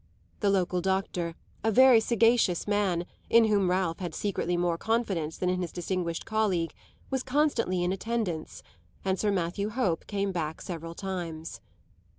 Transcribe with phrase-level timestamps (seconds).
[0.39, 5.47] The local doctor, a very sagacious man, in whom Ralph had secretly more confidence than
[5.47, 6.73] in his distinguished colleague,
[7.11, 8.63] was constantly in attendance,
[9.05, 11.61] and Sir Matthew Hope came back several times.